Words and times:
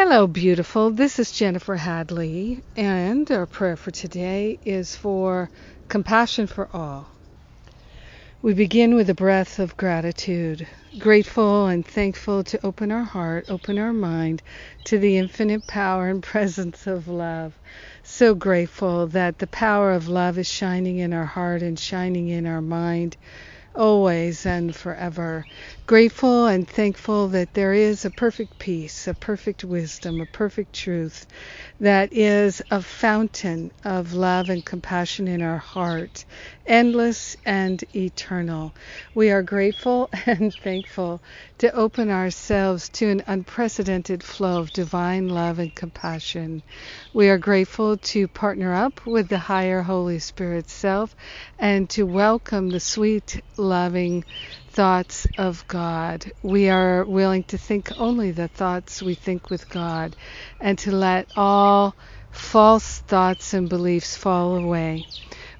Hello, 0.00 0.28
beautiful. 0.28 0.90
This 0.90 1.18
is 1.18 1.32
Jennifer 1.32 1.74
Hadley, 1.74 2.62
and 2.76 3.28
our 3.32 3.46
prayer 3.46 3.74
for 3.76 3.90
today 3.90 4.56
is 4.64 4.94
for 4.94 5.50
compassion 5.88 6.46
for 6.46 6.68
all. 6.72 7.08
We 8.40 8.54
begin 8.54 8.94
with 8.94 9.10
a 9.10 9.14
breath 9.14 9.58
of 9.58 9.76
gratitude, 9.76 10.68
grateful 11.00 11.66
and 11.66 11.84
thankful 11.84 12.44
to 12.44 12.64
open 12.64 12.92
our 12.92 13.02
heart, 13.02 13.46
open 13.48 13.76
our 13.76 13.92
mind 13.92 14.40
to 14.84 15.00
the 15.00 15.16
infinite 15.16 15.66
power 15.66 16.08
and 16.08 16.22
presence 16.32 16.86
of 16.86 17.08
love. 17.08 17.58
So 18.04 18.36
grateful 18.36 19.08
that 19.08 19.40
the 19.40 19.48
power 19.48 19.90
of 19.90 20.06
love 20.08 20.38
is 20.38 20.48
shining 20.48 20.98
in 20.98 21.12
our 21.12 21.26
heart 21.26 21.60
and 21.60 21.76
shining 21.76 22.28
in 22.28 22.46
our 22.46 22.62
mind 22.62 23.16
always 23.78 24.46
and 24.46 24.76
forever. 24.76 25.46
Grateful 25.86 26.46
and 26.46 26.68
thankful 26.68 27.28
that 27.28 27.54
there 27.54 27.72
is 27.74 28.04
a 28.04 28.10
perfect 28.10 28.58
peace, 28.58 29.08
a 29.08 29.14
perfect 29.14 29.64
wisdom, 29.64 30.20
a 30.20 30.26
perfect 30.26 30.74
truth 30.74 31.26
that 31.80 32.12
is 32.12 32.62
a 32.70 32.82
fountain 32.82 33.72
of 33.84 34.12
love 34.14 34.50
and 34.50 34.64
compassion 34.64 35.28
in 35.28 35.42
our 35.42 35.58
heart, 35.58 36.24
endless 36.66 37.36
and 37.46 37.84
eternal. 37.96 38.74
We 39.14 39.30
are 39.30 39.42
grateful 39.42 40.10
and 40.26 40.54
thankful 40.54 41.22
to 41.58 41.72
open 41.74 42.10
ourselves 42.10 42.88
to 42.90 43.10
an 43.10 43.22
unprecedented 43.26 44.22
flow 44.22 44.60
of 44.60 44.72
divine 44.72 45.28
love 45.28 45.58
and 45.58 45.74
compassion. 45.74 46.62
We 47.12 47.30
are 47.30 47.38
grateful 47.38 47.96
to 47.98 48.28
partner 48.28 48.74
up 48.74 49.06
with 49.06 49.28
the 49.28 49.38
higher 49.38 49.82
Holy 49.82 50.18
Spirit 50.18 50.68
self 50.70 51.16
and 51.58 51.88
to 51.90 52.04
welcome 52.04 52.70
the 52.70 52.80
sweet, 52.80 53.42
loving, 53.68 54.24
thoughts 54.68 55.26
of 55.36 55.66
God. 55.68 56.32
We 56.42 56.70
are 56.70 57.04
willing 57.04 57.44
to 57.44 57.58
think 57.58 57.92
only 57.96 58.32
the 58.32 58.48
thoughts 58.48 59.02
we 59.02 59.14
think 59.14 59.50
with 59.50 59.68
God 59.68 60.16
and 60.60 60.78
to 60.80 60.92
let 60.92 61.28
all 61.36 61.96
false 62.30 63.00
thoughts 63.00 63.54
and 63.54 63.68
beliefs 63.68 64.16
fall 64.16 64.56
away. 64.56 65.06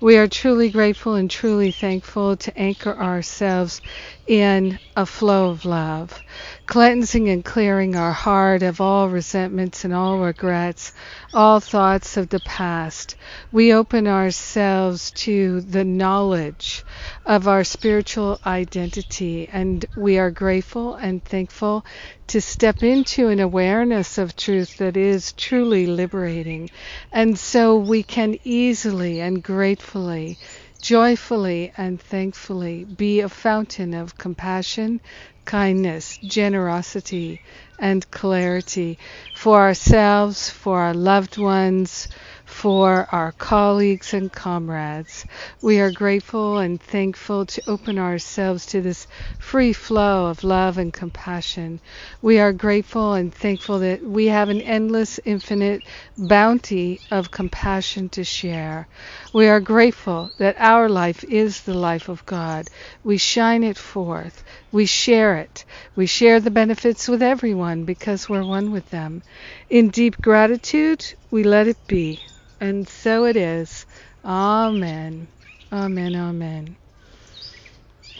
We 0.00 0.16
are 0.18 0.28
truly 0.28 0.70
grateful 0.70 1.14
and 1.14 1.30
truly 1.30 1.72
thankful 1.72 2.36
to 2.38 2.58
anchor 2.58 2.96
ourselves 2.98 3.82
in 4.26 4.78
a 4.96 5.06
flow 5.06 5.50
of 5.50 5.64
love, 5.64 6.22
cleansing 6.68 7.30
and 7.30 7.42
clearing 7.46 7.96
our 7.96 8.12
heart 8.12 8.62
of 8.62 8.78
all 8.78 9.08
resentments 9.08 9.86
and 9.86 9.94
all 9.94 10.18
regrets, 10.18 10.92
all 11.32 11.60
thoughts 11.60 12.18
of 12.18 12.28
the 12.28 12.40
past. 12.40 13.16
We 13.50 13.72
open 13.72 14.06
ourselves 14.06 15.10
to 15.12 15.62
the 15.62 15.84
knowledge 15.84 16.84
of 17.24 17.48
our 17.48 17.64
spiritual 17.64 18.38
identity, 18.44 19.48
and 19.50 19.82
we 19.96 20.18
are 20.18 20.30
grateful 20.30 20.94
and 20.94 21.24
thankful 21.24 21.86
to 22.26 22.40
step 22.42 22.82
into 22.82 23.28
an 23.28 23.40
awareness 23.40 24.18
of 24.18 24.36
truth 24.36 24.76
that 24.76 24.98
is 24.98 25.32
truly 25.32 25.86
liberating. 25.86 26.68
And 27.10 27.38
so 27.38 27.76
we 27.76 28.02
can 28.02 28.36
easily 28.44 29.20
and 29.20 29.42
gratefully 29.42 30.36
joyfully 30.80 31.72
and 31.76 32.00
thankfully 32.00 32.84
be 32.84 33.20
a 33.20 33.28
fountain 33.28 33.94
of 33.94 34.16
compassion, 34.18 35.00
kindness, 35.44 36.18
generosity, 36.24 37.40
and 37.78 38.10
clarity 38.10 38.98
for 39.32 39.58
ourselves, 39.60 40.50
for 40.50 40.80
our 40.80 40.94
loved 40.94 41.38
ones, 41.38 42.08
for 42.48 43.06
our 43.12 43.32
colleagues 43.32 44.14
and 44.14 44.32
comrades. 44.32 45.26
We 45.60 45.80
are 45.80 45.92
grateful 45.92 46.58
and 46.58 46.82
thankful 46.82 47.46
to 47.46 47.62
open 47.68 47.98
ourselves 47.98 48.66
to 48.66 48.80
this 48.80 49.06
free 49.38 49.72
flow 49.72 50.26
of 50.26 50.42
love 50.42 50.78
and 50.78 50.92
compassion. 50.92 51.80
We 52.22 52.40
are 52.40 52.52
grateful 52.52 53.12
and 53.14 53.32
thankful 53.32 53.78
that 53.80 54.02
we 54.02 54.26
have 54.26 54.48
an 54.48 54.62
endless, 54.62 55.20
infinite 55.24 55.84
bounty 56.16 57.00
of 57.10 57.30
compassion 57.30 58.08
to 58.10 58.24
share. 58.24 58.88
We 59.32 59.46
are 59.48 59.60
grateful 59.60 60.32
that 60.38 60.56
our 60.58 60.88
life 60.88 61.22
is 61.24 61.62
the 61.62 61.74
life 61.74 62.08
of 62.08 62.26
God. 62.26 62.70
We 63.04 63.18
shine 63.18 63.62
it 63.62 63.78
forth. 63.78 64.42
We 64.72 64.86
share 64.86 65.36
it. 65.36 65.64
We 65.94 66.06
share 66.06 66.40
the 66.40 66.50
benefits 66.50 67.08
with 67.08 67.22
everyone 67.22 67.84
because 67.84 68.28
we're 68.28 68.44
one 68.44 68.72
with 68.72 68.90
them. 68.90 69.22
In 69.70 69.90
deep 69.90 70.20
gratitude, 70.22 71.04
we 71.30 71.44
let 71.44 71.68
it 71.68 71.86
be. 71.86 72.20
And 72.60 72.88
so 72.88 73.24
it 73.26 73.36
is. 73.36 73.86
Amen. 74.24 75.28
Amen. 75.72 76.14
Amen. 76.16 76.76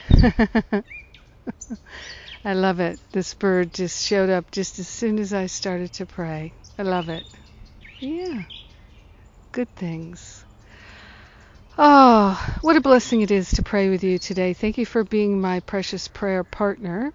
I 2.44 2.54
love 2.54 2.81
it. 2.81 3.00
This 3.12 3.34
bird 3.34 3.72
just 3.75 4.04
showed 4.04 4.31
up 4.31 4.50
just 4.50 4.78
as 4.78 4.88
soon 4.88 5.19
as 5.19 5.32
I 5.32 5.47
started 5.47 5.93
to 5.94 6.06
pray. 6.06 6.54
I 6.78 6.82
love 6.82 7.09
it. 7.09 7.26
Yeah. 8.00 8.44
Good 9.53 9.75
things. 9.76 10.47
Oh, 11.78 12.34
what 12.62 12.76
a 12.76 12.81
blessing 12.81 13.20
it 13.20 13.31
is 13.31 13.50
to 13.53 13.62
pray 13.62 13.88
with 13.88 14.03
you 14.05 14.19
today. 14.19 14.53
Thank 14.53 14.78
you 14.78 14.87
for 14.87 15.05
being 15.05 15.41
my 15.41 15.60
precious 15.60 16.09
prayer 16.09 16.44
partner. 16.44 17.12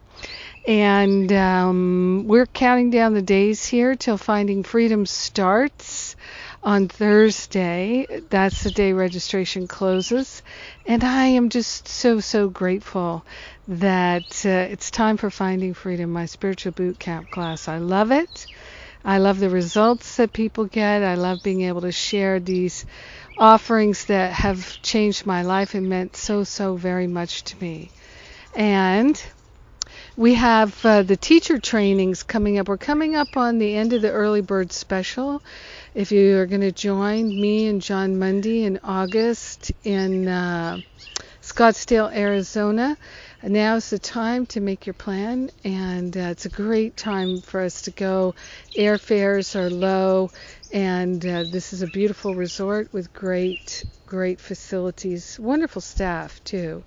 And 0.65 1.31
um, 1.33 2.23
we're 2.25 2.45
counting 2.45 2.89
down 2.89 3.13
the 3.13 3.21
days 3.21 3.65
here 3.65 3.95
till 3.95 4.17
Finding 4.17 4.63
Freedom 4.63 5.05
starts 5.05 6.15
on 6.63 6.87
Thursday. 6.87 8.21
That's 8.29 8.63
the 8.63 8.71
day 8.71 8.93
registration 8.93 9.67
closes. 9.67 10.41
And 10.85 11.03
I 11.03 11.25
am 11.25 11.49
just 11.49 11.89
so, 11.89 12.21
so 12.21 12.47
grateful 12.47 13.25
that 13.67 14.45
uh, 14.45 14.49
it's 14.49 14.89
time 14.89 15.17
for 15.17 15.29
Finding 15.29 15.73
Freedom, 15.73 16.09
my 16.11 16.25
spiritual 16.25 16.71
boot 16.71 16.97
camp 16.97 17.29
class. 17.29 17.67
I 17.67 17.79
love 17.79 18.11
it. 18.11 18.47
I 19.03 19.17
love 19.17 19.39
the 19.39 19.49
results 19.49 20.15
that 20.15 20.31
people 20.31 20.63
get. 20.65 21.03
I 21.03 21.15
love 21.15 21.43
being 21.43 21.63
able 21.63 21.81
to 21.81 21.91
share 21.91 22.39
these 22.39 22.85
offerings 23.37 24.05
that 24.05 24.31
have 24.31 24.81
changed 24.81 25.25
my 25.25 25.41
life 25.41 25.73
and 25.75 25.89
meant 25.89 26.15
so, 26.15 26.45
so 26.45 26.77
very 26.77 27.07
much 27.07 27.43
to 27.43 27.59
me. 27.59 27.91
And 28.55 29.21
we 30.15 30.35
have 30.35 30.85
uh, 30.85 31.03
the 31.03 31.17
teacher 31.17 31.59
trainings 31.59 32.23
coming 32.23 32.59
up. 32.59 32.67
We're 32.67 32.77
coming 32.77 33.15
up 33.15 33.37
on 33.37 33.57
the 33.57 33.75
end 33.75 33.93
of 33.93 34.01
the 34.01 34.11
early 34.11 34.41
bird 34.41 34.71
special. 34.71 35.41
If 35.93 36.11
you 36.11 36.37
are 36.37 36.45
going 36.45 36.61
to 36.61 36.71
join 36.71 37.39
me 37.39 37.67
and 37.67 37.81
Jon 37.81 38.17
Mundy 38.19 38.63
in 38.63 38.79
August 38.83 39.71
in 39.83 40.27
uh, 40.27 40.81
Scottsdale, 41.41 42.15
Arizona, 42.15 42.97
now 43.43 43.75
is 43.75 43.89
the 43.89 43.99
time 43.99 44.45
to 44.47 44.61
make 44.61 44.85
your 44.85 44.93
plan, 44.93 45.51
and 45.65 46.15
uh, 46.15 46.21
it's 46.31 46.45
a 46.45 46.49
great 46.49 46.95
time 46.95 47.41
for 47.41 47.59
us 47.59 47.81
to 47.81 47.91
go. 47.91 48.33
Airfares 48.77 49.55
are 49.55 49.69
low, 49.69 50.31
and 50.71 51.25
uh, 51.25 51.43
this 51.43 51.73
is 51.73 51.81
a 51.81 51.87
beautiful 51.87 52.33
resort 52.33 52.93
with 52.93 53.11
great, 53.11 53.83
great 54.05 54.39
facilities, 54.39 55.37
wonderful 55.37 55.81
staff 55.81 56.41
too. 56.45 56.83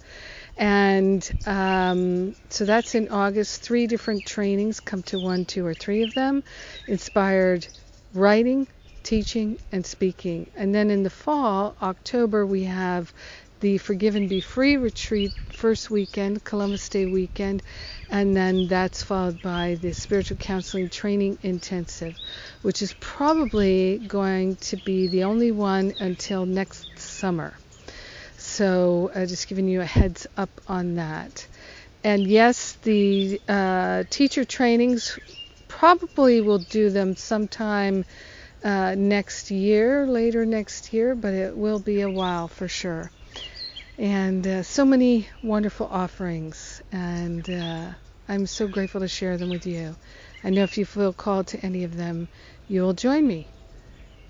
And 0.57 1.31
um, 1.47 2.35
so 2.49 2.65
that's 2.65 2.95
in 2.95 3.09
August. 3.09 3.63
Three 3.63 3.87
different 3.87 4.25
trainings 4.25 4.81
come 4.81 5.03
to 5.05 5.19
one, 5.19 5.45
two, 5.45 5.67
or 5.67 5.75
three 5.75 6.03
of 6.03 6.15
them. 6.15 6.43
Inspired 6.87 7.67
writing, 8.15 8.67
teaching, 9.03 9.59
and 9.71 9.85
speaking. 9.85 10.51
And 10.57 10.75
then 10.75 10.91
in 10.91 11.03
the 11.03 11.11
fall, 11.11 11.77
October, 11.83 12.47
we 12.47 12.65
have 12.65 13.13
the 13.61 13.79
Forgive 13.79 14.17
and 14.17 14.29
Be 14.29 14.41
Free 14.41 14.77
retreat 14.77 15.33
first 15.51 15.91
weekend, 15.91 16.45
Columbus 16.45 16.89
Day 16.89 17.07
weekend, 17.07 17.63
and 18.11 18.37
then 18.37 18.67
that's 18.67 19.03
followed 19.03 19.41
by 19.41 19.79
the 19.81 19.93
Spiritual 19.95 20.37
Counseling 20.37 20.91
Training 20.91 21.39
Intensive, 21.43 22.19
which 22.63 22.83
is 22.83 22.95
probably 23.01 23.99
going 24.07 24.57
to 24.57 24.77
be 24.77 25.07
the 25.07 25.25
only 25.25 25.53
one 25.53 25.95
until 25.99 26.45
next 26.45 26.99
summer. 26.99 27.55
So, 28.57 29.11
uh, 29.15 29.27
just 29.27 29.49
giving 29.49 29.69
you 29.69 29.83
a 29.83 29.85
heads 29.85 30.27
up 30.37 30.51
on 30.67 30.95
that. 30.97 31.47
And 32.03 32.27
yes, 32.27 32.73
the 32.83 33.41
uh, 33.49 34.05
teacher 34.11 34.45
trainings 34.45 35.19
probably 35.69 36.41
will 36.41 36.61
do 36.61 36.91
them 36.91 37.17
sometime 37.17 38.05
uh, 38.65 38.95
next 38.97 39.51
year, 39.51 40.07
later 40.07 40.47
next 40.47 40.93
year, 40.93 41.15
but 41.15 41.35
it 41.35 41.57
will 41.57 41.79
be 41.79 42.01
a 42.01 42.11
while 42.11 42.49
for 42.49 42.69
sure 42.69 43.11
and 43.99 44.47
uh, 44.47 44.63
so 44.63 44.85
many 44.85 45.29
wonderful 45.43 45.87
offerings. 45.91 46.83
And 46.93 47.49
uh, 47.49 47.91
I'm 48.29 48.47
so 48.47 48.69
grateful 48.69 49.01
to 49.01 49.09
share 49.09 49.39
them 49.39 49.51
with 49.51 49.67
you. 49.67 49.97
I 50.45 50.51
know 50.51 50.63
if 50.63 50.77
you 50.79 50.85
feel 50.85 51.13
called 51.13 51.49
to 51.49 51.61
any 51.65 51.85
of 51.85 51.97
them, 51.97 52.29
you 52.69 52.83
will 52.83 52.93
join 52.93 53.27
me. 53.27 53.49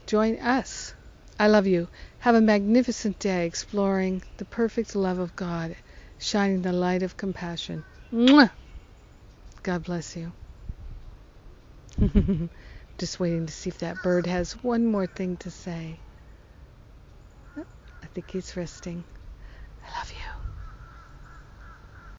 Join 0.07 0.39
us. 0.39 0.95
I 1.39 1.49
love 1.49 1.67
you. 1.67 1.89
Have 2.21 2.35
a 2.35 2.41
magnificent 2.41 3.19
day 3.19 3.47
exploring 3.47 4.23
the 4.39 4.47
perfect 4.47 4.97
love 4.97 5.19
of 5.19 5.37
God, 5.37 5.77
shining 6.19 6.63
the 6.63 6.73
light 6.73 7.03
of 7.03 7.17
compassion. 7.17 7.85
Mwah! 8.13 8.51
God 9.63 9.85
bless 9.85 10.17
you. 10.17 10.33
Just 12.99 13.21
waiting 13.21 13.47
to 13.47 13.53
see 13.53 13.71
if 13.71 13.79
that 13.79 14.03
bird 14.03 14.27
has 14.27 14.53
one 14.63 14.87
more 14.87 15.07
thing 15.07 15.37
to 15.39 15.51
say. 15.51 16.01
I 18.03 18.07
think 18.15 18.31
he's 18.31 18.57
resting. 18.57 19.05
I 19.85 19.99
love 19.99 20.11
you. 20.13 20.16